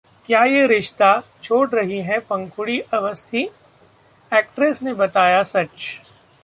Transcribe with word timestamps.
क्या 0.25 0.43
ये 0.43 0.65
रिश्ता... 0.67 1.23
छोड़ 1.43 1.69
रही 1.69 1.99
हैं 2.01 2.19
पंखुड़ी 2.21 2.79
अवस्थी? 2.93 3.43
एक्ट्रेस 4.31 4.81
ने 4.83 4.93
बताया 4.93 5.43
सच 5.43 6.01